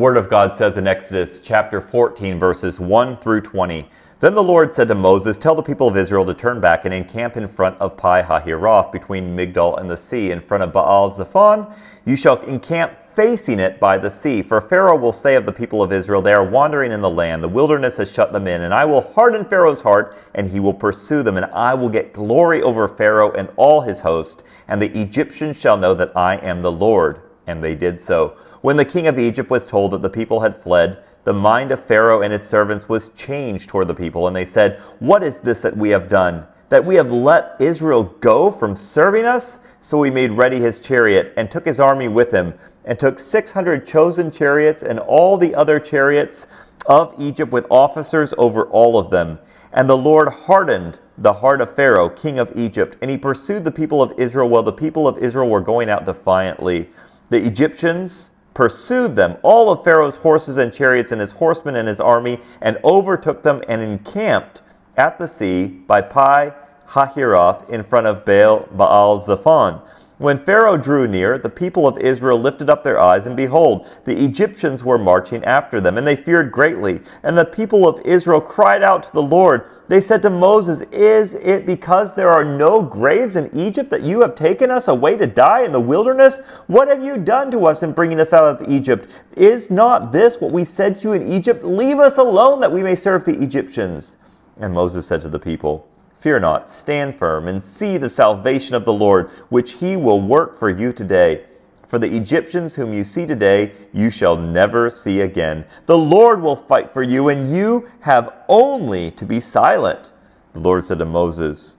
[0.00, 3.86] Word of God says in Exodus chapter 14, verses 1 through 20
[4.20, 6.94] Then the Lord said to Moses, Tell the people of Israel to turn back and
[6.94, 11.10] encamp in front of Pi Hahiroth, between Migdol and the sea, in front of Baal
[11.10, 11.70] Zephon.
[12.06, 14.40] You shall encamp facing it by the sea.
[14.40, 17.44] For Pharaoh will say of the people of Israel, They are wandering in the land,
[17.44, 20.72] the wilderness has shut them in, and I will harden Pharaoh's heart, and he will
[20.72, 24.98] pursue them, and I will get glory over Pharaoh and all his host, and the
[24.98, 27.20] Egyptians shall know that I am the Lord.
[27.46, 28.36] And they did so.
[28.62, 31.82] When the king of Egypt was told that the people had fled, the mind of
[31.82, 35.60] Pharaoh and his servants was changed toward the people, and they said, What is this
[35.60, 36.46] that we have done?
[36.68, 39.60] That we have let Israel go from serving us?
[39.80, 42.52] So he made ready his chariot and took his army with him,
[42.84, 46.46] and took 600 chosen chariots and all the other chariots
[46.84, 49.38] of Egypt with officers over all of them.
[49.72, 53.70] And the Lord hardened the heart of Pharaoh, king of Egypt, and he pursued the
[53.70, 56.90] people of Israel while the people of Israel were going out defiantly.
[57.30, 62.00] The Egyptians, pursued them, all of Pharaoh's horses and chariots and his horsemen and his
[62.00, 64.62] army, and overtook them and encamped
[64.96, 66.52] at the sea by Pi
[66.88, 69.80] Hahiroth in front of Baal Baal Zephon.
[70.20, 74.22] When Pharaoh drew near, the people of Israel lifted up their eyes, and behold, the
[74.22, 77.00] Egyptians were marching after them, and they feared greatly.
[77.22, 79.70] And the people of Israel cried out to the Lord.
[79.88, 84.20] They said to Moses, Is it because there are no graves in Egypt that you
[84.20, 86.40] have taken us away to die in the wilderness?
[86.66, 89.08] What have you done to us in bringing us out of Egypt?
[89.38, 91.64] Is not this what we said to you in Egypt?
[91.64, 94.16] Leave us alone that we may serve the Egyptians.
[94.58, 95.88] And Moses said to the people,
[96.20, 100.58] Fear not, stand firm, and see the salvation of the Lord, which he will work
[100.58, 101.46] for you today.
[101.88, 105.64] For the Egyptians whom you see today, you shall never see again.
[105.86, 110.12] The Lord will fight for you, and you have only to be silent.
[110.52, 111.78] The Lord said to Moses,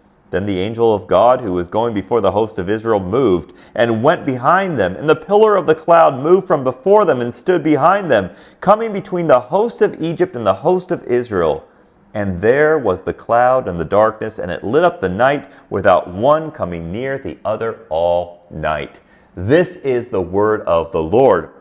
[0.31, 4.01] Then the angel of God, who was going before the host of Israel, moved and
[4.01, 4.95] went behind them.
[4.95, 8.31] And the pillar of the cloud moved from before them and stood behind them,
[8.61, 11.67] coming between the host of Egypt and the host of Israel.
[12.13, 16.09] And there was the cloud and the darkness, and it lit up the night without
[16.09, 19.01] one coming near the other all night.
[19.35, 21.51] This is the word of the Lord.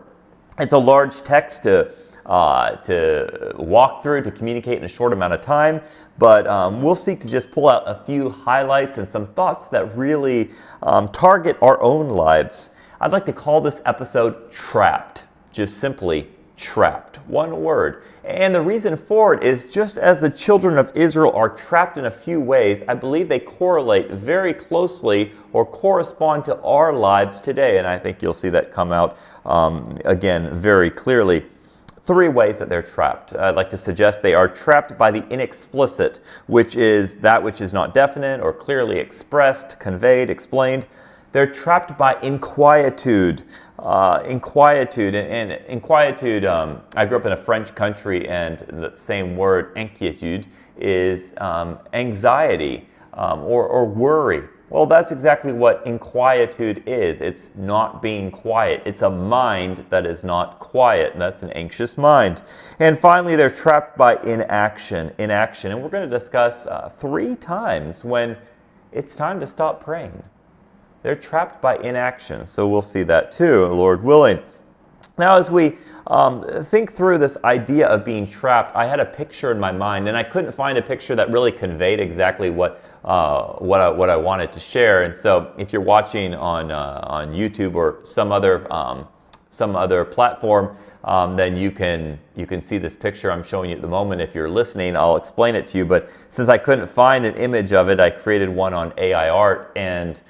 [0.58, 1.92] It's a large text to
[2.26, 5.80] uh, to walk through to communicate in a short amount of time.
[6.20, 9.96] But um, we'll seek to just pull out a few highlights and some thoughts that
[9.96, 10.50] really
[10.82, 12.72] um, target our own lives.
[13.00, 17.16] I'd like to call this episode Trapped, just simply trapped.
[17.26, 18.02] One word.
[18.22, 22.04] And the reason for it is just as the children of Israel are trapped in
[22.04, 27.78] a few ways, I believe they correlate very closely or correspond to our lives today.
[27.78, 29.16] And I think you'll see that come out
[29.46, 31.46] um, again very clearly
[32.10, 33.36] three ways that they're trapped.
[33.36, 37.72] I'd like to suggest they are trapped by the inexplicit, which is that which is
[37.72, 40.86] not definite or clearly expressed, conveyed, explained.
[41.30, 43.44] They're trapped by inquietude.
[43.78, 46.44] Uh, inquietude and, and inquietude.
[46.44, 50.46] Um, I grew up in a French country, and the same word, inquiétude,
[50.78, 54.48] is um, anxiety um, or, or worry.
[54.70, 57.20] Well, that's exactly what inquietude is.
[57.20, 58.82] It's not being quiet.
[58.86, 62.40] It's a mind that is not quiet, and that's an anxious mind.
[62.78, 65.12] And finally, they're trapped by inaction.
[65.18, 65.72] Inaction.
[65.72, 68.36] And we're going to discuss uh, three times when
[68.92, 70.22] it's time to stop praying.
[71.02, 72.46] They're trapped by inaction.
[72.46, 74.38] So we'll see that too, Lord willing.
[75.18, 75.78] Now, as we
[76.10, 80.08] um, think through this idea of being trapped, I had a picture in my mind,
[80.08, 84.10] and I couldn't find a picture that really conveyed exactly what uh, what, I, what
[84.10, 85.04] I wanted to share.
[85.04, 89.08] And so if you're watching on, uh, on YouTube or some other, um,
[89.48, 93.76] some other platform, um, then you can, you can see this picture I'm showing you
[93.76, 94.20] at the moment.
[94.20, 95.86] If you're listening, I'll explain it to you.
[95.86, 99.72] But since I couldn't find an image of it, I created one on AI art
[99.76, 100.20] and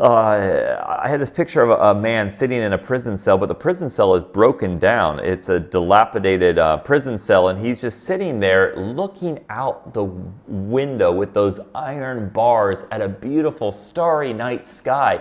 [0.00, 3.54] uh, I had this picture of a, man sitting in a prison cell, but the
[3.54, 5.20] prison cell is broken down.
[5.20, 11.12] It's a dilapidated uh, prison cell, and he's just sitting there looking out the window
[11.12, 15.20] with those iron bars at a beautiful starry night sky.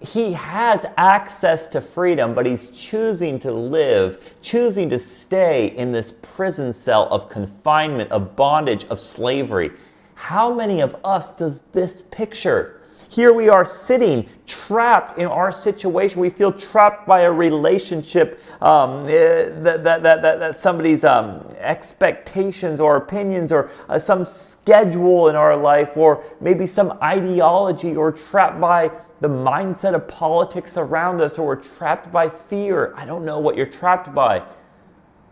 [0.00, 6.14] He has access to freedom, but he's choosing to live, choosing to stay in this
[6.22, 9.72] prison cell of confinement, of bondage, of slavery.
[10.14, 12.75] How many of us does this picture?
[13.16, 16.20] Here we are sitting trapped in our situation.
[16.20, 22.78] We feel trapped by a relationship um, eh, that, that, that, that, somebody's um, expectations
[22.78, 28.60] or opinions or uh, some schedule in our life or maybe some ideology or trapped
[28.60, 28.90] by
[29.22, 32.92] the mindset of politics around us or we're trapped by fear.
[32.98, 34.42] I don't know what you're trapped by.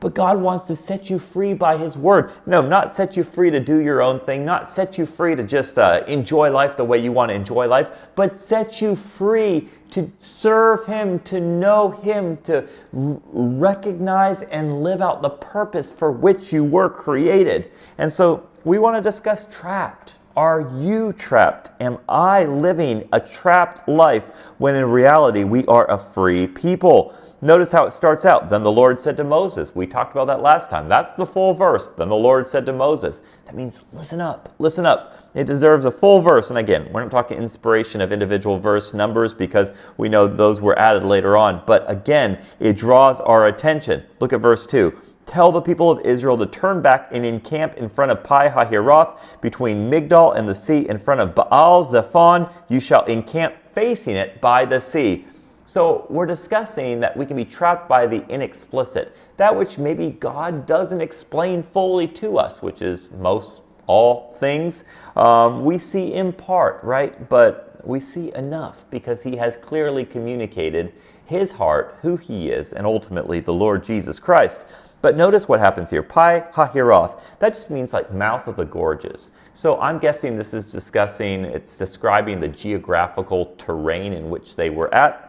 [0.04, 2.32] But God wants to set you free by His Word.
[2.44, 5.42] No, not set you free to do your own thing, not set you free to
[5.42, 9.66] just uh, enjoy life the way you want to enjoy life, but set you free
[9.92, 16.52] to serve Him, to know Him, to recognize and live out the purpose for which
[16.52, 17.70] you were created.
[17.96, 20.16] And so we want to discuss trapped.
[20.36, 21.70] Are you trapped?
[21.80, 24.24] Am I living a trapped life
[24.58, 27.14] when in reality we are a free people?
[27.44, 28.48] Notice how it starts out.
[28.48, 29.74] Then the Lord said to Moses.
[29.74, 30.88] We talked about that last time.
[30.88, 31.90] That's the full verse.
[31.90, 33.20] Then the Lord said to Moses.
[33.44, 35.18] That means listen up, listen up.
[35.34, 36.48] It deserves a full verse.
[36.48, 40.78] And again, we're not talking inspiration of individual verse numbers because we know those were
[40.78, 41.62] added later on.
[41.66, 44.04] But again, it draws our attention.
[44.20, 44.98] Look at verse 2.
[45.26, 49.18] Tell the people of Israel to turn back and encamp in front of Pi Hahiroth
[49.42, 52.50] between Migdol and the sea in front of Baal Zephon.
[52.70, 55.26] You shall encamp facing it by the sea.
[55.66, 60.66] So we're discussing that we can be trapped by the inexplicit, that which maybe God
[60.66, 64.84] doesn't explain fully to us, which is most all things.
[65.16, 67.28] Um, we see in part, right?
[67.28, 70.92] But we see enough because He has clearly communicated
[71.24, 74.66] His heart, who He is, and ultimately the Lord Jesus Christ.
[75.00, 76.02] But notice what happens here.
[76.02, 77.20] Pi Hahiroth.
[77.38, 79.32] That just means like mouth of the gorges.
[79.52, 84.92] So I'm guessing this is discussing, it's describing the geographical terrain in which they were
[84.94, 85.23] at.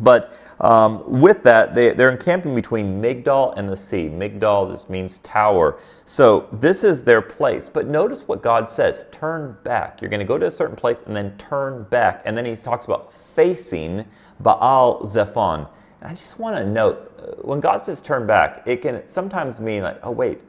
[0.00, 4.08] But um, with that, they, they're encamping between Migdol and the sea.
[4.08, 5.80] Migdol just means tower.
[6.04, 7.68] So this is their place.
[7.68, 10.00] But notice what God says turn back.
[10.00, 12.22] You're going to go to a certain place and then turn back.
[12.24, 14.04] And then he talks about facing
[14.40, 15.68] Baal Zephon.
[16.00, 19.58] And I just want to note uh, when God says turn back, it can sometimes
[19.58, 20.40] mean like, oh, wait,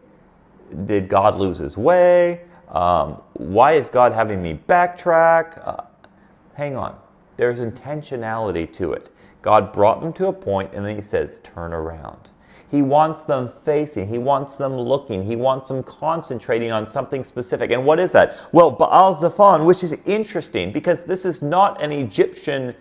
[0.85, 2.41] did God lose his way?
[2.69, 5.65] Um, why is God having me backtrack?
[5.65, 5.83] Uh,
[6.53, 6.97] hang on.
[7.37, 9.14] There's intentionality to it.
[9.45, 12.31] God brought them to a point and then he says, turn around.
[12.71, 17.69] He wants them facing, he wants them looking, he wants them concentrating on something specific.
[17.69, 18.37] And what is that?
[18.51, 22.73] Well, Baal Zephon, which is interesting because this is not an Egyptian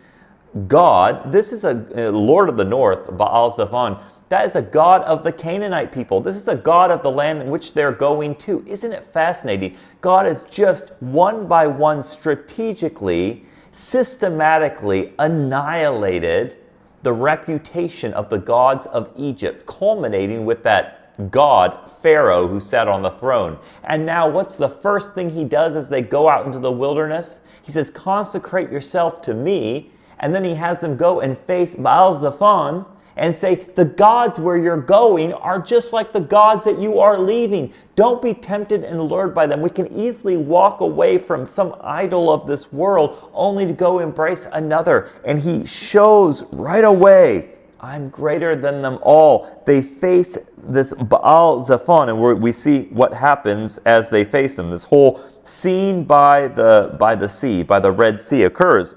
[0.67, 1.31] god.
[1.31, 1.75] This is a,
[2.11, 4.03] Lord of the North, Baal Zephon.
[4.31, 6.23] That is a god of the Canaanite people.
[6.23, 8.65] This is a god of the land in which they're going to.
[8.67, 9.77] Isn't it fascinating?
[10.01, 13.45] God is just one by one strategically
[13.75, 16.57] systematically annihilated
[17.03, 23.03] the reputation of the gods of Egypt, culminating with that God, Pharaoh, who sat on
[23.03, 23.59] the throne.
[23.85, 27.41] And now, what's the first thing he does as they go out into the wilderness?
[27.63, 29.93] He says, Consecrate yourself to me.
[30.19, 34.57] And then he has them go and face Baal Zephon, and say, The gods where
[34.57, 37.73] you're going are just like the gods that you are leaving.
[37.97, 39.61] Don't be tempted and lured by them.
[39.61, 44.49] We can easily walk away from some idol of this world only to go embrace
[44.53, 45.11] another.
[45.25, 47.51] And he shows right away.
[47.81, 49.63] I'm greater than them all.
[49.67, 54.71] They face this Baal Zephon, and we see what happens as they face him.
[54.71, 58.95] This whole scene by the by the sea, by the Red Sea, occurs.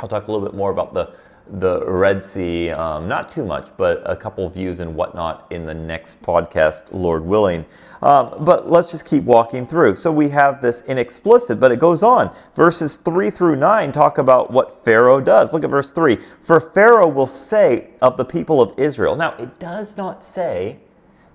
[0.00, 1.14] I'll talk a little bit more about the
[1.52, 5.74] the Red Sea, um, not too much, but a couple views and whatnot in the
[5.74, 7.64] next podcast, Lord willing.
[8.02, 9.96] Um, but let's just keep walking through.
[9.96, 12.34] So we have this inexplicit, but it goes on.
[12.56, 15.52] Verses 3 through 9 talk about what Pharaoh does.
[15.52, 16.18] Look at verse 3.
[16.42, 19.16] For Pharaoh will say of the people of Israel.
[19.16, 20.78] Now, it does not say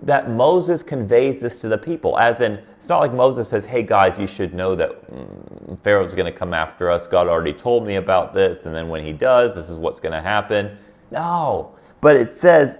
[0.04, 2.18] that Moses conveys this to the people.
[2.20, 6.14] As in, it's not like Moses says, hey guys, you should know that mm, Pharaoh's
[6.14, 7.08] going to come after us.
[7.08, 8.66] God already told me about this.
[8.66, 10.78] And then when he does, this is what's going to happen.
[11.12, 11.76] No.
[12.02, 12.80] But it says,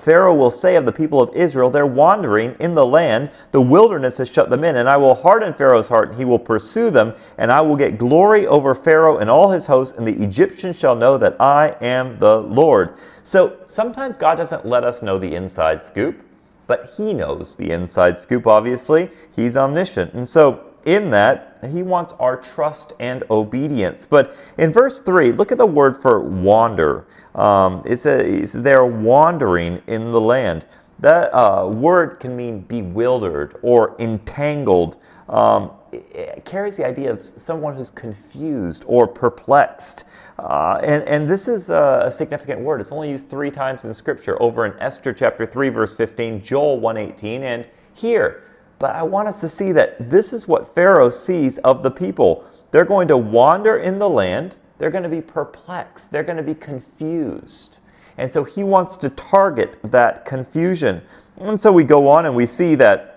[0.00, 3.30] Pharaoh will say of the people of Israel, they're wandering in the land.
[3.50, 6.38] The wilderness has shut them in, and I will harden Pharaoh's heart, and he will
[6.38, 10.22] pursue them, and I will get glory over Pharaoh and all his hosts, and the
[10.22, 12.96] Egyptians shall know that I am the Lord.
[13.24, 16.22] So sometimes God doesn't let us know the inside scoop
[16.66, 19.10] but he knows the inside scoop, obviously.
[19.34, 20.14] He's omniscient.
[20.14, 24.06] And so, in that, he wants our trust and obedience.
[24.08, 27.06] But in verse 3, look at the word for wander.
[27.34, 30.64] Um, it says they're wandering in the land.
[31.00, 34.96] That uh, word can mean bewildered or entangled.
[35.28, 40.04] Um, it, carries the idea of someone who's confused or perplexed.
[40.38, 42.80] Uh, and, and this is a, a, significant word.
[42.80, 46.78] It's only used three times in Scripture over in Esther chapter 3, verse 15, Joel
[46.78, 48.42] 118, and here.
[48.78, 52.44] But I want us to see that this is what Pharaoh sees of the people.
[52.70, 56.42] They're going to wander in the land, they're going to be perplexed, they're going to
[56.42, 57.78] be confused.
[58.18, 61.00] And so he wants to target that confusion.
[61.38, 63.12] And so we go on and we see that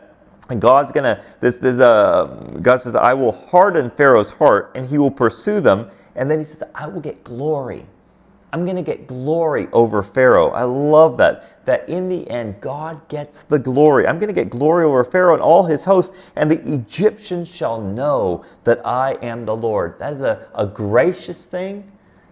[0.57, 2.25] God's gonna this this uh
[2.61, 5.91] God says, I will harden Pharaoh's heart and he will pursue them.
[6.19, 7.85] And then he says, I will get glory.
[8.51, 10.49] I'm going to get glory over Pharaoh.
[10.49, 11.65] I love that.
[11.65, 14.05] That in the end, God gets the glory.
[14.05, 17.79] I'm going to get glory over Pharaoh and all his hosts, and the Egyptians shall
[17.79, 19.97] know that I am the Lord.
[19.99, 21.89] That is a, a gracious thing,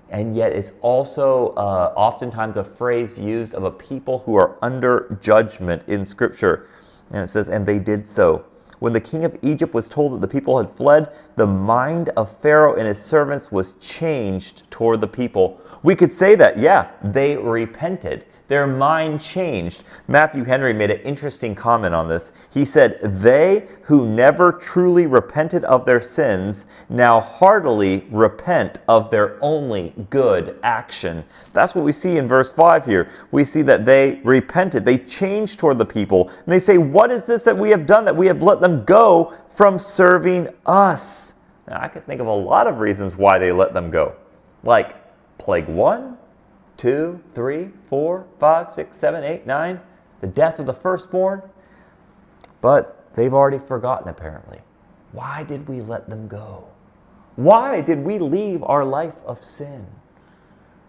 [0.10, 5.17] and yet it's also uh, oftentimes a phrase used of a people who are under
[5.22, 6.67] judgment in Scripture.
[7.12, 8.44] And it says, and they did so.
[8.79, 12.36] When the king of Egypt was told that the people had fled, the mind of
[12.38, 15.60] Pharaoh and his servants was changed toward the people.
[15.84, 18.25] We could say that, yeah, they repented.
[18.48, 19.84] Their mind changed.
[20.08, 22.32] Matthew Henry made an interesting comment on this.
[22.50, 29.38] He said, They who never truly repented of their sins now heartily repent of their
[29.42, 31.25] only good action.
[31.51, 33.10] That's what we see in verse 5 here.
[33.32, 37.25] We see that they repented, they changed toward the people, and they say, What is
[37.25, 41.34] this that we have done that we have let them go from serving us?
[41.68, 44.16] Now, I could think of a lot of reasons why they let them go.
[44.63, 44.96] Like
[45.38, 46.16] plague one,
[46.77, 49.81] two, three, four, five, six, seven, eight, nine,
[50.22, 51.41] the death of the firstborn.
[52.62, 54.60] But they've already forgotten, apparently.
[55.12, 56.67] Why did we let them go?
[57.36, 59.88] Why did we leave our life of sin?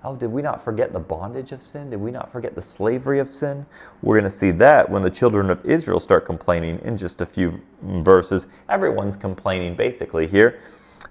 [0.04, 1.90] Oh, did we not forget the bondage of sin?
[1.90, 3.66] Did we not forget the slavery of sin?
[4.00, 7.26] We're going to see that when the children of Israel start complaining in just a
[7.26, 8.46] few verses.
[8.68, 10.60] Everyone's complaining basically here.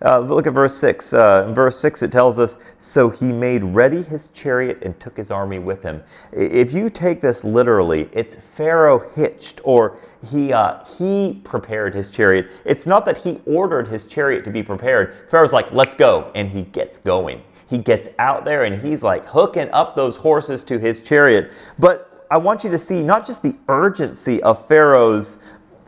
[0.04, 1.14] Uh, look at verse 6.
[1.14, 5.18] Uh, in verse 6, it tells us So he made ready his chariot and took
[5.18, 6.04] his army with him.
[6.32, 9.98] If you take this literally, it's Pharaoh hitched, or
[10.30, 12.48] he, uh, he prepared his chariot.
[12.66, 15.16] It's not that he ordered his chariot to be prepared.
[15.30, 16.32] Pharaoh's like, Let's go.
[16.36, 17.42] And he gets going.
[17.70, 21.52] He gets out there and he's like hooking up those horses to his chariot.
[21.78, 25.38] But I want you to see not just the urgency of Pharaoh's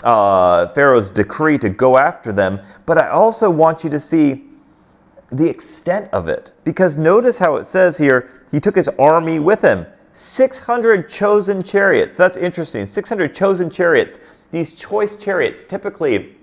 [0.04, 4.46] uh, Pharaoh's decree to go after them, but I also want you to see
[5.32, 6.54] the extent of it.
[6.64, 12.16] Because notice how it says here, he took his army with him 600 chosen chariots.
[12.16, 12.86] That's interesting.
[12.86, 14.18] 600 chosen chariots.
[14.52, 16.36] These choice chariots, typically,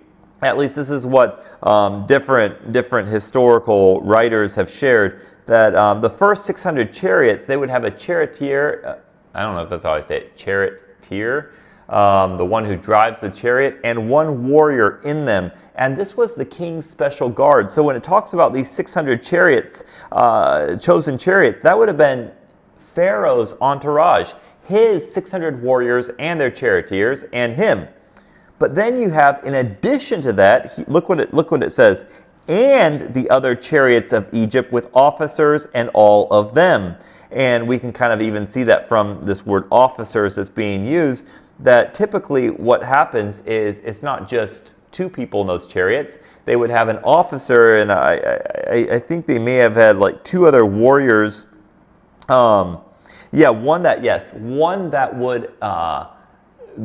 [0.43, 6.11] at least this is what um, different, different historical writers have shared, that um, the
[6.11, 8.83] first 600 chariots, they would have a charioteer.
[8.87, 8.97] Uh,
[9.35, 11.53] I don't know if that's how I say it, charioteer
[11.89, 15.53] um, the one who drives the chariot, and one warrior in them.
[15.77, 17.71] And this was the king's special guard.
[17.71, 22.33] So when it talks about these 600 chariots, uh, chosen chariots, that would have been
[22.95, 24.33] Pharaoh's entourage,
[24.65, 27.87] his 600 warriors and their charioteers, and him.
[28.59, 31.73] But then you have, in addition to that, he, look what it look what it
[31.73, 32.07] says,
[32.49, 36.97] and the other chariots of Egypt with officers and all of them.
[37.31, 41.27] And we can kind of even see that from this word officers that's being used
[41.61, 46.19] that typically what happens is it's not just two people in those chariots.
[46.45, 48.41] They would have an officer, and I,
[48.71, 51.47] I, I think they may have had like two other warriors.
[52.29, 52.79] Um,
[53.33, 56.09] yeah, one that, yes, one that would uh,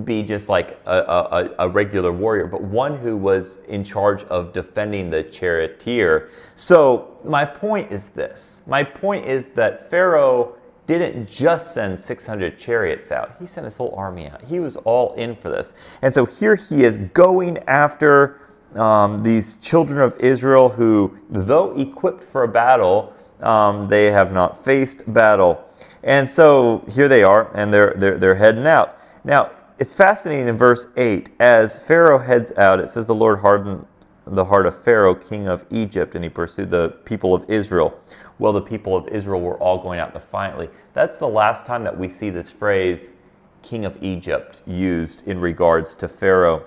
[0.06, 4.54] be just like a, a, a, regular warrior, but one who was in charge of
[4.54, 6.30] defending the charioteer.
[6.56, 10.56] So, my point is this my point is that Pharaoh
[10.88, 14.42] didn't just send 600 chariots out, he sent his whole army out.
[14.42, 15.74] He was all in for this.
[16.02, 18.42] And so here he is going after
[18.76, 24.64] um, these children of Israel who, though equipped for a battle, um, they have not
[24.64, 25.64] faced battle.
[26.04, 28.98] And so here they are, and they're, they're, they're heading out.
[29.24, 31.30] Now, it's fascinating in verse 8.
[31.42, 33.86] As Pharaoh heads out, it says the Lord hardened
[34.26, 38.02] the heart of Pharaoh, king of Egypt, and he pursued the people of Israel
[38.42, 40.68] well, the people of Israel were all going out defiantly.
[40.96, 43.14] That's the last time that we see this phrase,
[43.62, 46.66] king of Egypt, used in regards to Pharaoh.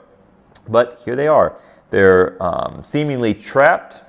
[0.68, 1.61] But here they are.
[1.90, 4.04] They're um, seemingly trapped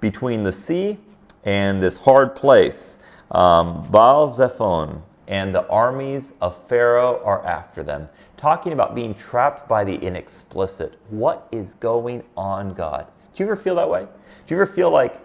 [0.00, 0.96] between the sea
[1.44, 2.96] and this hard place,
[3.32, 8.08] um, Baal Zephon, and the armies of Pharaoh are after them.
[8.40, 10.98] Talking about being trapped by the inexplicit.
[11.10, 13.06] What is going on, God?
[13.34, 14.06] Do you ever feel that way?
[14.46, 15.20] Do you ever feel like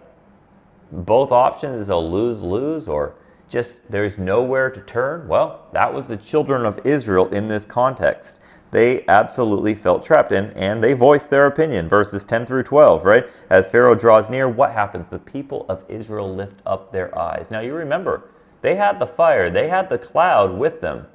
[0.91, 3.15] both options is a lose lose or
[3.47, 5.29] just there's nowhere to turn?
[5.29, 8.39] Well, that was the children of Israel in this context.
[8.71, 11.87] They absolutely felt trapped in and they voiced their opinion.
[11.87, 13.27] Verses 10 through 12, right?
[13.49, 15.09] As Pharaoh draws near, what happens?
[15.11, 17.49] The people of Israel lift up their eyes.
[17.49, 18.29] Now you remember,
[18.61, 21.07] they had the fire, they had the cloud with them,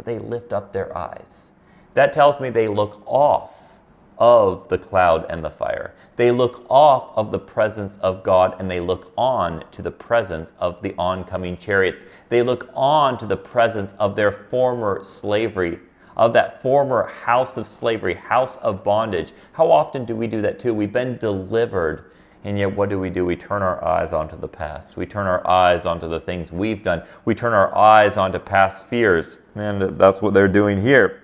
[0.00, 1.52] but they lift up their eyes.
[1.92, 3.80] That tells me they look off
[4.16, 5.92] of the cloud and the fire.
[6.16, 10.54] They look off of the presence of God and they look on to the presence
[10.58, 12.02] of the oncoming chariots.
[12.30, 15.78] They look on to the presence of their former slavery,
[16.16, 19.34] of that former house of slavery, house of bondage.
[19.52, 20.72] How often do we do that too?
[20.72, 22.10] We've been delivered.
[22.44, 23.26] And yet, what do we do?
[23.26, 24.96] We turn our eyes onto the past.
[24.96, 27.02] We turn our eyes onto the things we've done.
[27.26, 29.38] We turn our eyes onto past fears.
[29.54, 31.22] And that's what they're doing here.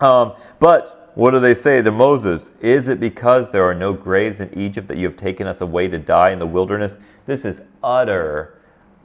[0.00, 2.52] Um, but what do they say to Moses?
[2.60, 5.88] Is it because there are no graves in Egypt that you have taken us away
[5.88, 6.98] to die in the wilderness?
[7.26, 8.59] This is utter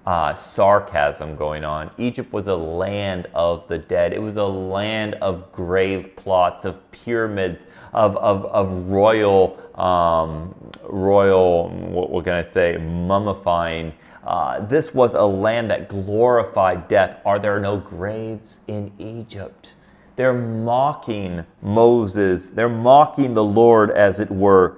[0.06, 1.90] uh, sarcasm going on.
[1.98, 4.14] Egypt was a land of the dead.
[4.14, 11.70] It was a land of grave plots, of pyramids, of, of, of royal, um, royal,
[11.70, 13.94] what, what, can I say, mummifying.
[14.24, 17.20] Uh, this was a land that glorified death.
[17.26, 19.74] Are there no graves in Egypt?
[20.16, 22.52] They're mocking Moses.
[22.52, 24.78] They're mocking the Lord, as it were.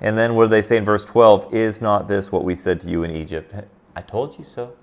[0.00, 1.52] And then what do they say in verse 12?
[1.52, 3.52] Is not this what we said to you in Egypt?
[3.96, 4.76] I told you so.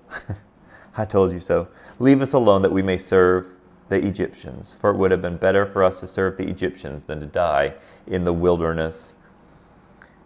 [0.96, 1.68] I told you so.
[2.00, 3.48] Leave us alone that we may serve
[3.88, 7.20] the Egyptians, for it would have been better for us to serve the Egyptians than
[7.20, 7.74] to die
[8.08, 9.14] in the wilderness.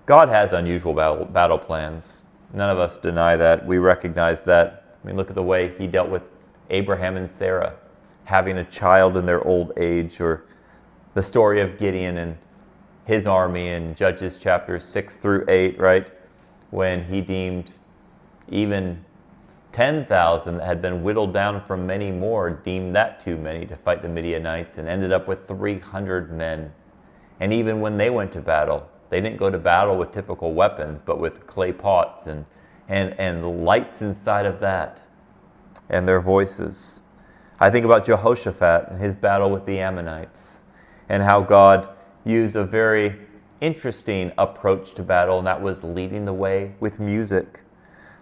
[0.07, 2.25] God has unusual battle, battle plans.
[2.55, 3.67] None of us deny that.
[3.67, 4.97] We recognize that.
[5.05, 6.23] I mean, look at the way he dealt with
[6.71, 7.75] Abraham and Sarah
[8.25, 10.45] having a child in their old age, or
[11.15, 12.37] the story of Gideon and
[13.05, 16.09] his army in Judges chapters 6 through 8, right?
[16.71, 17.75] When he deemed
[18.51, 19.05] even
[19.73, 24.03] 10,000 that had been whittled down from many more, deemed that too many to fight
[24.03, 26.73] the Midianites, and ended up with 300 men.
[27.41, 31.03] And even when they went to battle, they didn't go to battle with typical weapons,
[31.03, 32.45] but with clay pots and,
[32.89, 35.01] and, and lights inside of that,
[35.89, 37.03] and their voices.
[37.61, 40.63] I think about Jehoshaphat and his battle with the Ammonites
[41.09, 41.89] and how God
[42.25, 43.17] used a very
[43.61, 47.61] interesting approach to battle, and that was leading the way with music.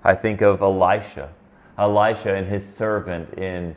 [0.07, 1.31] I think of Elisha,
[1.77, 3.75] Elisha and his servant in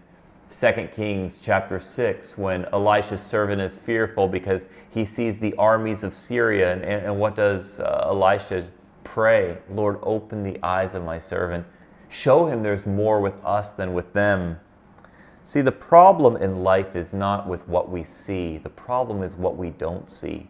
[0.56, 6.13] 2 Kings chapter 6, when Elisha's servant is fearful because he sees the armies of
[6.13, 6.74] Syria.
[6.74, 8.68] And, and what does uh, Elisha
[9.04, 9.58] pray?
[9.72, 11.65] Lord, open the eyes of my servant.
[12.10, 14.60] Show him there's more with us than with them.
[15.46, 19.58] See, the problem in life is not with what we see, the problem is what
[19.58, 20.48] we don't see.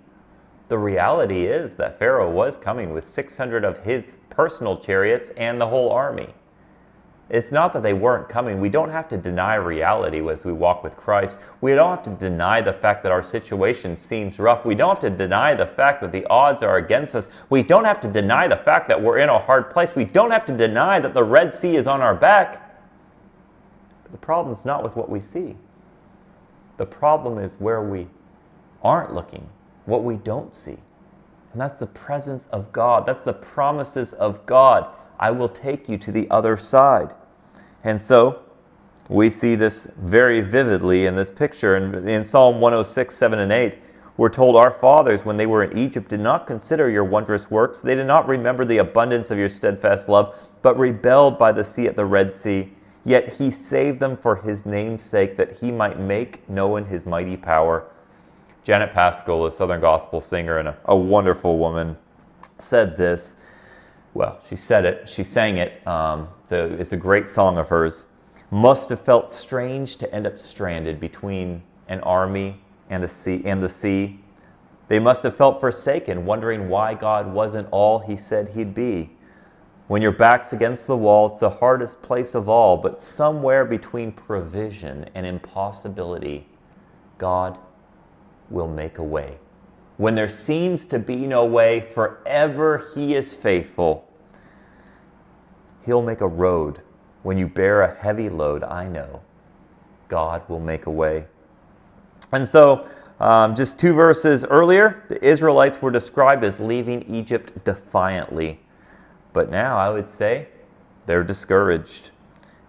[0.69, 5.67] The reality is that Pharaoh was coming with 600 of his personal chariots and the
[5.67, 6.29] whole army.
[7.29, 8.59] It's not that they weren't coming.
[8.59, 11.39] We don't have to deny reality as we walk with Christ.
[11.61, 14.65] We don't have to deny the fact that our situation seems rough.
[14.65, 17.29] We don't have to deny the fact that the odds are against us.
[17.49, 19.95] We don't have to deny the fact that we're in a hard place.
[19.95, 22.79] We don't have to deny that the Red Sea is on our back.
[24.03, 25.55] But The problem is not with what we see.
[26.77, 28.07] The problem is where we
[28.83, 29.47] aren't looking,
[29.89, 30.77] what we don't see.
[31.51, 33.05] And that's the presence of God.
[33.05, 34.87] That's the promises of God.
[35.19, 37.13] I will take you to the other side.
[37.83, 38.43] And so
[39.09, 41.75] we see this very vividly in this picture.
[41.75, 43.79] In, in Psalm 106, 7 and 8,
[44.17, 47.81] we're told our fathers, when they were in Egypt, did not consider your wondrous works.
[47.81, 51.87] They did not remember the abundance of your steadfast love, but rebelled by the sea
[51.87, 52.69] at the Red Sea
[53.05, 57.37] Yet he saved them for his name's sake, that he might make known his mighty
[57.37, 57.85] power.
[58.69, 61.97] Janet Paschal, a Southern gospel singer and a, a wonderful woman,
[62.59, 63.35] said this.
[64.13, 65.81] Well, she said it, she sang it.
[65.87, 68.05] Um, it's a great song of hers.
[68.51, 73.63] Must have felt strange to end up stranded between an army and, a sea, and
[73.63, 74.19] the sea.
[74.87, 79.09] They must have felt forsaken, wondering why God wasn't all he said he'd be.
[79.87, 84.11] When your back's against the wall, it's the hardest place of all, but somewhere between
[84.11, 86.45] provision and impossibility,
[87.17, 87.57] God
[88.49, 89.37] will make a way.
[89.97, 94.07] When there seems to be no way, forever He is faithful.
[95.85, 96.81] He'll make a road.
[97.23, 99.21] When you bear a heavy load, I know
[100.07, 101.25] God will make a way.
[102.31, 102.87] And so,
[103.19, 108.59] um, just two verses earlier, the Israelites were described as leaving Egypt defiantly.
[109.33, 110.47] But now I would say
[111.05, 112.11] they're discouraged.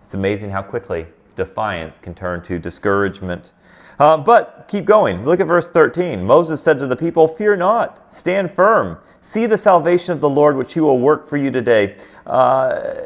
[0.03, 3.53] It's amazing how quickly defiance can turn to discouragement.
[4.01, 5.27] Uh, but keep going.
[5.27, 6.25] Look at verse 13.
[6.25, 8.99] Moses said to the people, Fear not, stand firm.
[9.21, 11.97] See the salvation of the Lord, which he will work for you today.
[12.27, 13.03] Uh,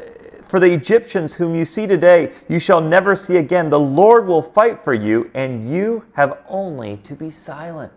[0.47, 3.69] for the Egyptians whom you see today, you shall never see again.
[3.69, 7.91] The Lord will fight for you, and you have only to be silent.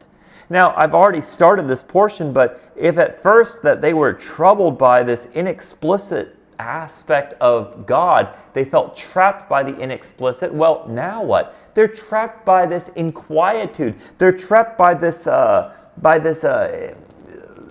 [0.51, 5.05] Now, I've already started this portion, but if at first that they were troubled by
[5.05, 8.35] this inexplicit aspect of God.
[8.53, 10.53] They felt trapped by the inexplicit.
[10.53, 11.57] Well, now what?
[11.75, 13.99] They're trapped by this inquietude.
[14.19, 16.95] They're trapped by this, uh, by this uh,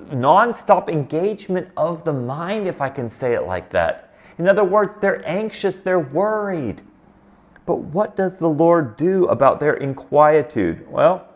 [0.10, 4.14] nonstop engagement of the mind, if I can say it like that.
[4.38, 6.82] In other words, they're anxious, they're worried.
[7.66, 10.88] But what does the Lord do about their inquietude?
[10.88, 11.28] Well,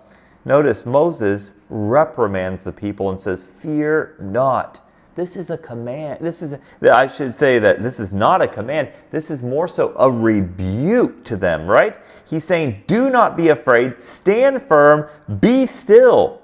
[0.45, 4.80] notice Moses reprimands the people and says, Fear not.
[5.15, 6.19] This is a command.
[6.21, 6.59] This is, a,
[6.95, 8.89] I should say that this is not a command.
[9.11, 11.99] This is more so a rebuke to them, right?
[12.25, 16.41] He's saying, Do not be afraid, stand firm, be still.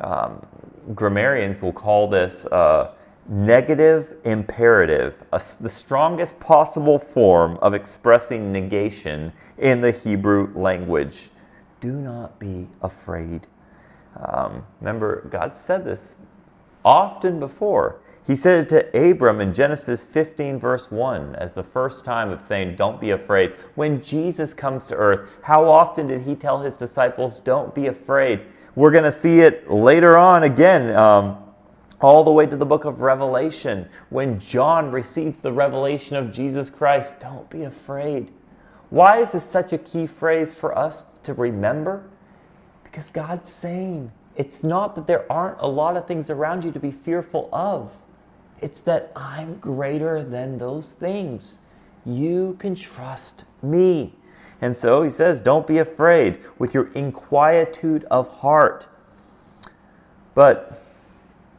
[0.00, 0.44] Um,
[0.94, 2.92] grammarians will call this uh,
[3.28, 11.30] negative imperative, a, the strongest possible form of expressing negation in the Hebrew language.
[11.80, 13.46] Do not be afraid.
[14.16, 16.16] Um, remember, God said this
[16.86, 18.00] often before.
[18.26, 22.42] He said it to Abram in Genesis 15, verse 1, as the first time of
[22.42, 23.52] saying, Don't be afraid.
[23.74, 28.40] When Jesus comes to earth, how often did he tell his disciples, Don't be afraid?
[28.74, 31.38] We're going to see it later on again, um,
[32.00, 36.68] all the way to the book of Revelation, when John receives the revelation of Jesus
[36.68, 37.20] Christ.
[37.20, 38.32] Don't be afraid.
[38.90, 42.08] Why is this such a key phrase for us to remember?
[42.84, 46.80] Because God's saying, it's not that there aren't a lot of things around you to
[46.80, 47.90] be fearful of.
[48.60, 51.60] It's that I'm greater than those things.
[52.04, 54.12] You can trust me.
[54.60, 58.86] And so he says, Don't be afraid with your inquietude of heart.
[60.34, 60.82] But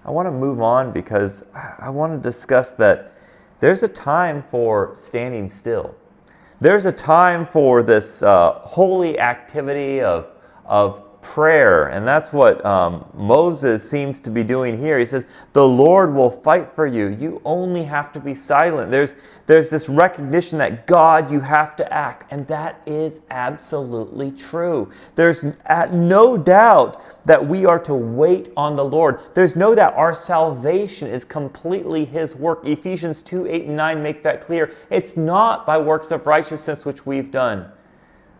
[0.05, 1.43] I want to move on because
[1.79, 3.13] I want to discuss that
[3.59, 5.95] there's a time for standing still.
[6.61, 10.27] There's a time for this uh, holy activity of,
[10.65, 11.87] of prayer.
[11.87, 14.97] And that's what um, Moses seems to be doing here.
[14.97, 17.07] He says, The Lord will fight for you.
[17.07, 18.91] You only have to be silent.
[18.91, 19.13] There's,
[19.45, 22.31] there's this recognition that God, you have to act.
[22.31, 24.89] And that is absolutely true.
[25.15, 25.43] There's
[25.91, 29.19] no doubt that we are to wait on the Lord.
[29.33, 32.65] There's no doubt our salvation is completely His work.
[32.65, 34.73] Ephesians 2 8 and 9 make that clear.
[34.89, 37.69] It's not by works of righteousness which we've done.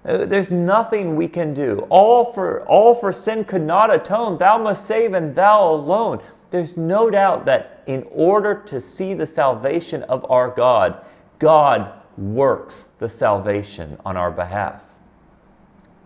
[0.07, 1.85] Uh, there's nothing we can do.
[1.89, 4.37] All for, all for sin could not atone.
[4.37, 6.21] Thou must save, and thou alone.
[6.49, 11.03] There's no doubt that in order to see the salvation of our God,
[11.39, 14.81] God works the salvation on our behalf.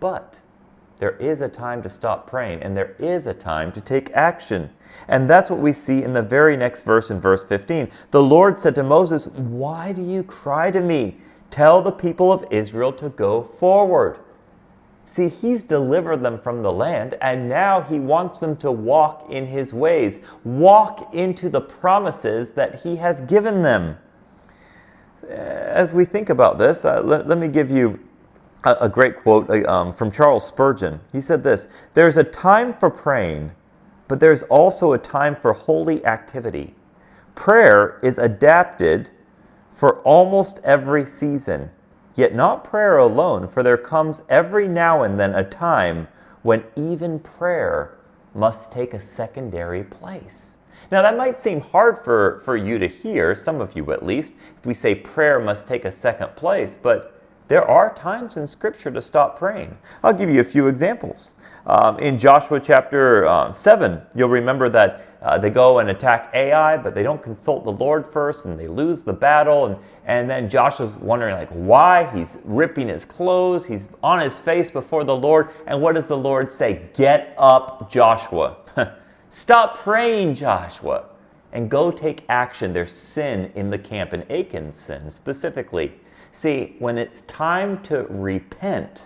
[0.00, 0.38] But
[0.98, 4.68] there is a time to stop praying, and there is a time to take action.
[5.08, 7.88] And that's what we see in the very next verse in verse 15.
[8.10, 11.18] The Lord said to Moses, Why do you cry to me?
[11.52, 14.18] Tell the people of Israel to go forward.
[15.04, 19.44] See, he's delivered them from the land, and now he wants them to walk in
[19.44, 23.98] his ways, walk into the promises that he has given them.
[25.28, 28.00] As we think about this, uh, let, let, me give you
[28.64, 30.98] a, a great quote uh, um, from Charles Spurgeon.
[31.12, 33.50] He said this There's a time for praying,
[34.08, 36.74] but there's also a time for holy activity.
[37.34, 39.10] Prayer is adapted
[39.72, 41.70] for almost every season.
[42.14, 46.08] Yet not prayer alone, for there comes every now and then a time
[46.42, 47.96] when even prayer
[48.34, 50.58] must take a secondary place.
[50.90, 54.34] Now, that might seem hard for, for you to hear, some of you at least,
[54.58, 58.90] if we say prayer must take a second place, but there are times in Scripture
[58.90, 59.76] to stop praying.
[60.02, 61.32] I'll give you a few examples.
[61.66, 66.76] Um, in Joshua chapter um, 7, you'll remember that uh, they go and attack Ai,
[66.76, 69.66] but they don't consult the Lord first, and they lose the battle.
[69.66, 72.10] And, and then Joshua's wondering, like, why?
[72.12, 75.50] He's ripping his clothes, he's on his face before the Lord.
[75.66, 76.88] And what does the Lord say?
[76.94, 78.56] Get up, Joshua.
[79.28, 81.04] Stop praying, Joshua,
[81.52, 82.72] and go take action.
[82.72, 85.92] There's sin in the camp, and Achan's sin specifically.
[86.32, 89.04] See, when it's time to repent,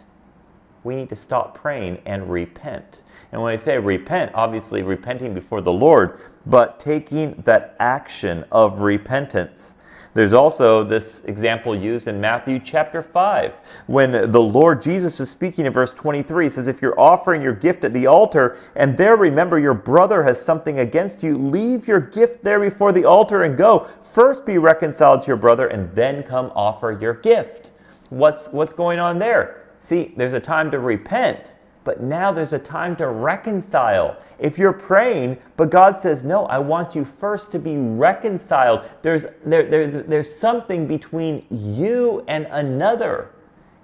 [0.87, 3.03] we need to stop praying and repent.
[3.33, 8.81] And when I say repent, obviously repenting before the Lord, but taking that action of
[8.81, 9.75] repentance.
[10.15, 13.53] There's also this example used in Matthew chapter 5
[13.87, 16.47] when the Lord Jesus is speaking in verse 23.
[16.47, 20.23] He says, If you're offering your gift at the altar and there remember your brother
[20.23, 23.89] has something against you, leave your gift there before the altar and go.
[24.15, 27.73] First be reconciled to your brother and then come offer your gift.
[28.09, 29.66] What's, what's going on there?
[29.87, 34.17] See, there's a time to repent, but now there's a time to reconcile.
[34.41, 38.91] If you're praying, but God says, No, I want you first to be reconciled.
[39.03, 43.31] There's, there, there's, there's something between you and another.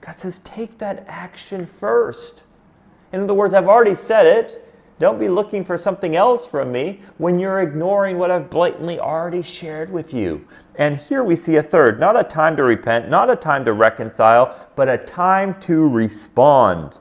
[0.00, 2.42] God says, Take that action first.
[3.12, 4.68] In other words, I've already said it.
[4.98, 9.42] Don't be looking for something else from me when you're ignoring what I've blatantly already
[9.42, 10.48] shared with you.
[10.76, 13.74] And here we see a third, not a time to repent, not a time to
[13.74, 16.96] reconcile, but a time to respond.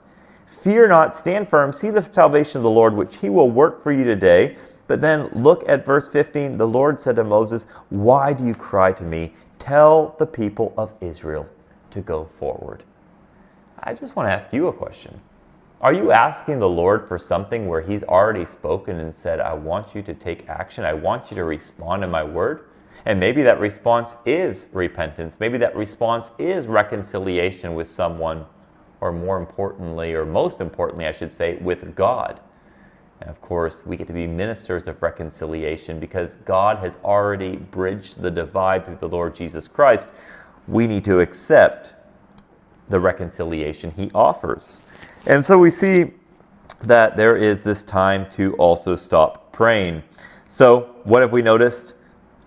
[0.61, 3.91] Fear not, stand firm, see the salvation of the Lord, which he will work for
[3.91, 4.57] you today.
[4.87, 6.57] But then look at verse 15.
[6.57, 9.33] The Lord said to Moses, Why do you cry to me?
[9.57, 11.47] Tell the people of Israel
[11.91, 12.83] to go forward.
[13.79, 15.19] I just want to ask you a question.
[15.79, 19.95] Are you asking the Lord for something where He's already spoken and said, I want
[19.95, 20.83] you to take action?
[20.83, 22.65] I want you to respond to my word?
[23.05, 25.39] And maybe that response is repentance.
[25.39, 28.45] Maybe that response is reconciliation with someone,
[28.99, 32.39] or more importantly, or most importantly, I should say, with God.
[33.21, 38.21] And of course, we get to be ministers of reconciliation because God has already bridged
[38.21, 40.09] the divide through the Lord Jesus Christ.
[40.67, 41.93] We need to accept
[42.89, 44.81] the reconciliation he offers.
[45.27, 46.11] And so we see
[46.83, 50.03] that there is this time to also stop praying.
[50.49, 51.93] So, what have we noticed?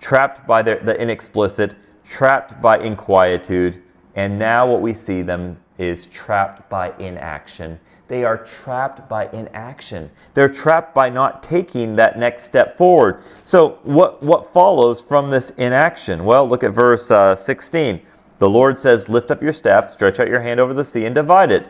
[0.04, 3.80] Trapped by the, the inexplicit, trapped by inquietude,
[4.16, 7.80] and now what we see them is trapped by inaction.
[8.06, 10.10] They are trapped by inaction.
[10.34, 13.22] They're trapped by not taking that next step forward.
[13.44, 16.26] So, what, what follows from this inaction?
[16.26, 17.98] Well, look at verse uh, 16.
[18.40, 21.14] The Lord says, Lift up your staff, stretch out your hand over the sea, and
[21.14, 21.66] divide it,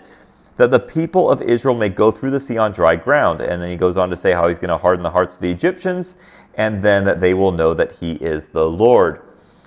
[0.57, 3.43] that the people of Israel may go through the sea on dry ground.
[3.43, 5.41] And then he goes on to say how he's going to harden the hearts of
[5.41, 6.17] the Egyptians,
[6.57, 9.23] and then they will know that he is the Lord.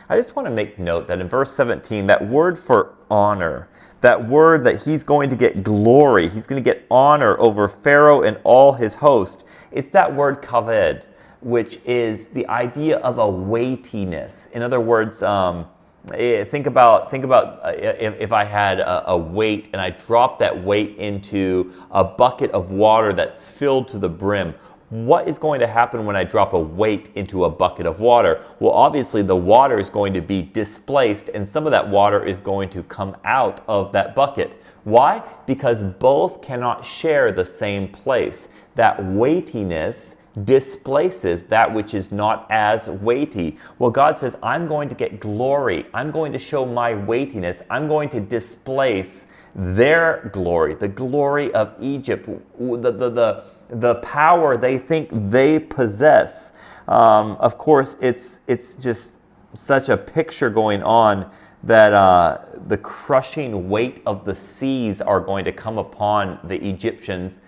[0.09, 3.67] I just want to make note that in verse 17, that word for honor,
[4.01, 8.21] that word that he's going to get glory, he's going to get honor over Pharaoh
[8.21, 9.43] and all his host.
[9.71, 11.05] It's that word kaved,
[11.41, 14.47] which is the idea of a weightiness.
[14.53, 15.65] In other words, um,
[16.13, 19.89] eh, think about think about uh, if, if I had a, a weight and I
[19.89, 24.55] dropped that weight into a bucket of water that's filled to the brim
[24.89, 28.43] what is going to happen when I drop a weight into a bucket of water?
[28.59, 32.39] Well, obviously, the water is going to be displaced, and some of that water is
[32.39, 34.61] going to come out of that bucket.
[34.85, 35.21] Why?
[35.45, 38.47] Because both cannot share the same place.
[38.75, 43.57] That weightiness displaces that which is not as weighty.
[43.79, 45.87] Well, God says, I'm going to get glory.
[45.93, 47.61] I'm going to show my weightiness.
[47.69, 52.27] I'm going to displace their glory, the glory of Egypt,
[52.59, 56.51] the, the, the the power they think they possess.
[56.87, 59.19] Um, of course, it's, it's just
[59.53, 61.29] such a picture going on
[61.63, 67.41] that uh, the crushing weight of the seas are going to come upon the Egyptians.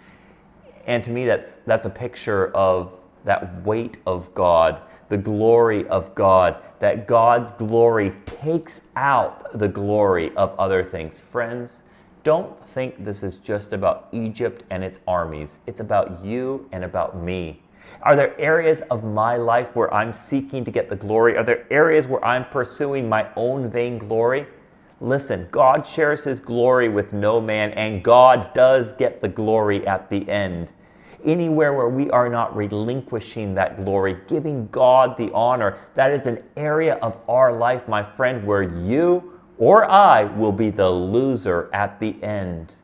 [0.88, 2.94] And to me, that's, that's a picture of
[3.26, 10.36] that weight of God, the glory of God, that God's glory takes out the glory
[10.36, 11.20] of other things.
[11.20, 11.84] Friends,
[12.24, 15.60] don't think this is just about Egypt and its armies.
[15.68, 17.62] It's about you and about me.
[18.04, 21.38] Are there areas of my life where I'm seeking to get the glory?
[21.38, 24.48] Are there areas where I'm pursuing my own vain glory?
[25.02, 30.10] Listen, God shares his glory with no man, and God does get the glory at
[30.10, 30.72] the end.
[31.24, 36.44] Anywhere where we are not relinquishing that glory, giving God the honor, that is an
[36.58, 42.00] area of our life, my friend, where you or I will be the loser at
[42.00, 42.76] the end.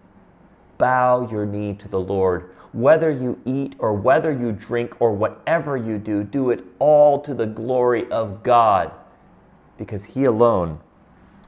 [0.78, 2.52] Bow your knee to the Lord.
[2.74, 7.34] Whether you eat or whether you drink or whatever you do, do it all to
[7.34, 8.92] the glory of God
[9.78, 10.80] because He alone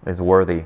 [0.06, 0.64] is worthy.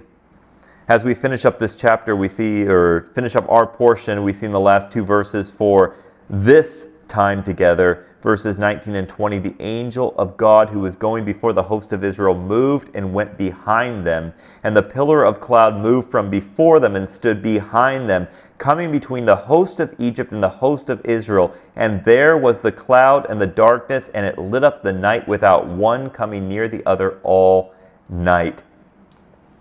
[0.87, 4.45] As we finish up this chapter, we see, or finish up our portion, we see
[4.45, 5.95] in the last two verses for
[6.29, 11.53] this time together verses 19 and 20, the angel of God who was going before
[11.53, 16.11] the host of Israel moved and went behind them, and the pillar of cloud moved
[16.11, 20.49] from before them and stood behind them, coming between the host of Egypt and the
[20.49, 21.55] host of Israel.
[21.75, 25.67] And there was the cloud and the darkness, and it lit up the night without
[25.67, 27.73] one coming near the other all
[28.07, 28.61] night.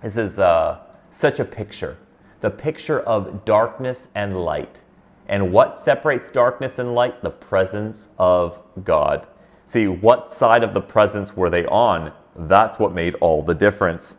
[0.03, 1.97] This is uh, such a picture
[2.41, 4.81] the picture of darkness and light.
[5.31, 7.23] And what separates darkness and light?
[7.23, 9.29] The presence of God.
[9.65, 12.13] See, what side of the presence were they on?
[12.35, 14.17] That's what made all the difference.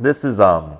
[0.00, 0.76] This is um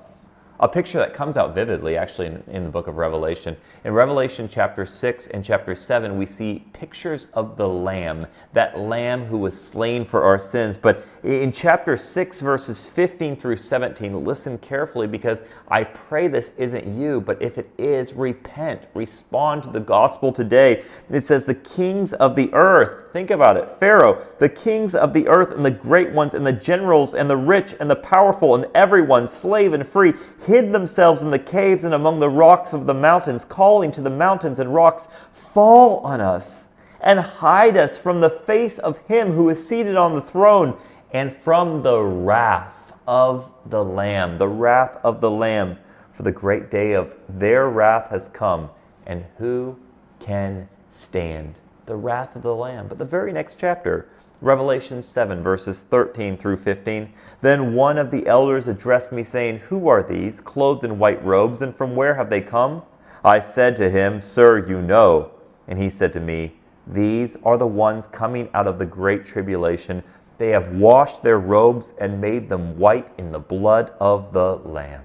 [0.61, 3.57] a picture that comes out vividly actually in, in, the book of Revelation.
[3.83, 9.25] In Revelation chapter 6 and chapter 7, we see pictures of the Lamb, that Lamb
[9.25, 10.77] who was slain for our sins.
[10.77, 16.87] But in chapter 6, verses 15 through 17, listen carefully because I pray this isn't
[16.87, 20.83] you, but if it is, repent, respond to the gospel today.
[21.09, 23.69] It says, The kings of the earth, Think about it.
[23.77, 27.35] Pharaoh, the kings of the earth and the great ones and the generals and the
[27.35, 30.13] rich and the powerful and everyone, slave and free,
[30.51, 34.09] hid themselves in the caves and among the rocks of the mountains, calling to the
[34.09, 36.67] mountains and rocks, Fall on us
[36.99, 40.77] and hide us from the face of him who is seated on the throne
[41.13, 45.77] and from the wrath of the Lamb, the wrath of the Lamb,
[46.11, 48.69] for the great day of their wrath has come,
[49.05, 49.79] and who
[50.19, 51.55] can stand?
[51.85, 52.87] The wrath of the Lamb.
[52.89, 54.09] But the very next chapter,
[54.41, 57.13] Revelation 7, verses 13 through 15.
[57.41, 61.61] Then one of the elders addressed me, saying, Who are these, clothed in white robes,
[61.61, 62.81] and from where have they come?
[63.23, 65.31] I said to him, Sir, you know.
[65.67, 66.53] And he said to me,
[66.87, 70.01] These are the ones coming out of the great tribulation.
[70.39, 75.03] They have washed their robes and made them white in the blood of the Lamb.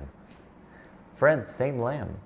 [1.15, 2.17] Friends, same Lamb.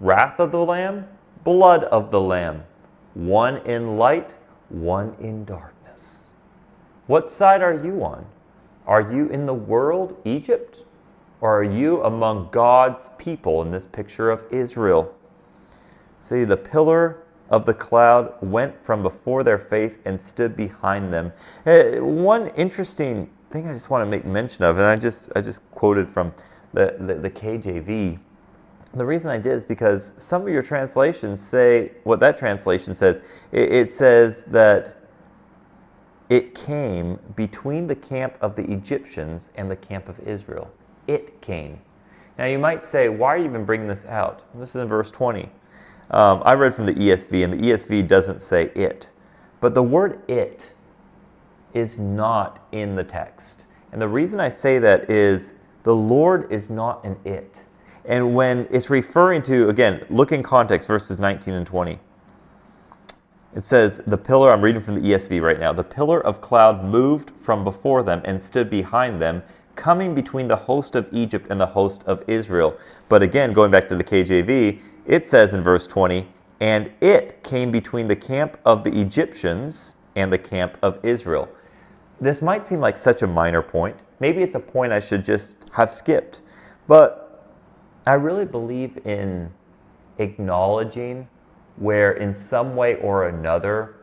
[0.00, 1.06] Wrath of the Lamb,
[1.44, 2.64] blood of the Lamb.
[3.12, 4.34] One in light,
[4.70, 5.74] one in dark.
[7.10, 8.24] What side are you on?
[8.86, 10.84] Are you in the world, Egypt,
[11.40, 15.12] or are you among God's people in this picture of Israel?
[16.20, 21.32] See, the pillar of the cloud went from before their face and stood behind them.
[21.66, 25.40] Uh, one interesting thing I just want to make mention of, and I just I
[25.40, 26.32] just quoted from
[26.74, 28.20] the, the, the KJV.
[28.94, 33.20] The reason I did is because some of your translations say what that translation says.
[33.50, 34.99] It, it says that
[36.30, 40.70] it came between the camp of the Egyptians and the camp of Israel.
[41.08, 41.80] It came.
[42.38, 44.42] Now you might say, why are you even bringing this out?
[44.54, 45.50] This is in verse 20.
[46.12, 49.10] Um, I read from the ESV, and the ESV doesn't say it.
[49.60, 50.72] But the word it
[51.74, 53.66] is not in the text.
[53.92, 57.58] And the reason I say that is the Lord is not an it.
[58.04, 61.98] And when it's referring to, again, look in context, verses 19 and 20.
[63.54, 66.84] It says, The pillar, I'm reading from the ESV right now, the pillar of cloud
[66.84, 69.42] moved from before them and stood behind them,
[69.74, 72.76] coming between the host of Egypt and the host of Israel.
[73.08, 76.28] But again, going back to the KJV, it says in verse 20,
[76.60, 81.48] And it came between the camp of the Egyptians and the camp of Israel.
[82.20, 83.96] This might seem like such a minor point.
[84.20, 86.42] Maybe it's a point I should just have skipped.
[86.86, 87.26] But
[88.06, 89.50] I really believe in
[90.18, 91.26] acknowledging
[91.80, 93.96] where in some way or another,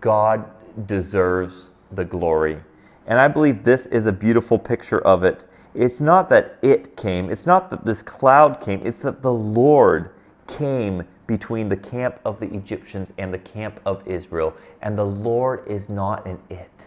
[0.00, 0.48] God
[0.86, 2.58] deserves the glory.
[3.06, 5.44] And I believe this is a beautiful picture of it.
[5.74, 10.10] It's not that it came, it's not that this cloud came, it's that the Lord
[10.46, 14.54] came between the camp of the Egyptians and the camp of Israel.
[14.80, 16.86] And the Lord is not an it,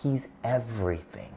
[0.00, 1.32] He's everything.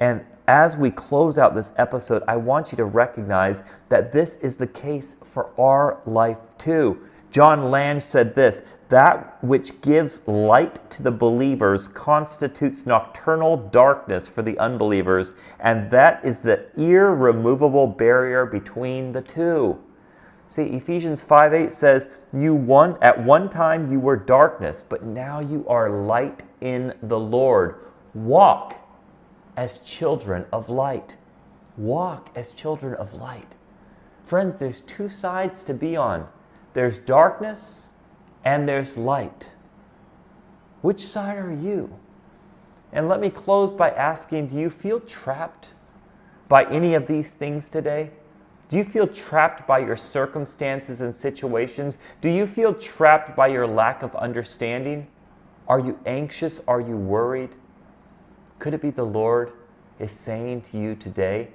[0.00, 4.56] And as we close out this episode, I want you to recognize that this is
[4.56, 7.06] the case for our life too.
[7.30, 14.40] John Lange said this that which gives light to the believers constitutes nocturnal darkness for
[14.40, 19.78] the unbelievers, and that is the irremovable barrier between the two.
[20.46, 25.40] See, Ephesians 5 8 says, You one at one time you were darkness, but now
[25.40, 27.80] you are light in the Lord.
[28.14, 28.74] Walk
[29.58, 31.16] as children of light.
[31.76, 33.56] Walk as children of light.
[34.22, 36.28] Friends, there's two sides to be on
[36.74, 37.92] there's darkness
[38.44, 39.50] and there's light.
[40.80, 41.92] Which side are you?
[42.92, 45.70] And let me close by asking do you feel trapped
[46.46, 48.10] by any of these things today?
[48.68, 51.98] Do you feel trapped by your circumstances and situations?
[52.20, 55.08] Do you feel trapped by your lack of understanding?
[55.66, 56.60] Are you anxious?
[56.68, 57.56] Are you worried?
[58.58, 59.52] Could it be the Lord
[60.00, 61.48] is saying to you today,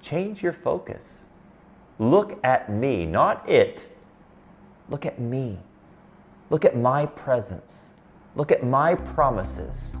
[0.00, 1.26] change your focus?
[1.98, 3.88] Look at me, not it.
[4.88, 5.58] Look at me.
[6.50, 7.94] Look at my presence.
[8.36, 10.00] Look at my promises.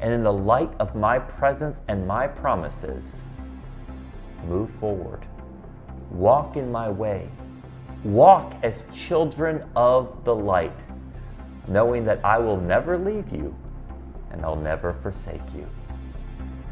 [0.00, 3.26] And in the light of my presence and my promises,
[4.46, 5.26] move forward.
[6.10, 7.28] Walk in my way.
[8.04, 10.78] Walk as children of the light,
[11.66, 13.54] knowing that I will never leave you
[14.32, 15.64] and I'll never forsake you.